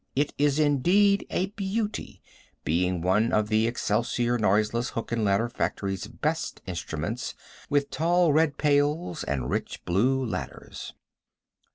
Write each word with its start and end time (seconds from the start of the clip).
It 0.15 0.33
is 0.39 0.57
indeed 0.57 1.27
a 1.29 1.49
beauty, 1.51 2.23
being 2.65 3.03
one 3.03 3.31
of 3.31 3.49
the 3.49 3.67
Excelsior 3.67 4.39
noiseless 4.39 4.89
hook 4.89 5.11
and 5.11 5.23
ladder 5.23 5.47
factory's 5.47 6.07
best 6.07 6.59
instruments, 6.65 7.35
with 7.69 7.91
tall 7.91 8.33
red 8.33 8.57
pails 8.57 9.23
and 9.23 9.47
rich 9.51 9.85
blue 9.85 10.25
ladders. 10.25 10.95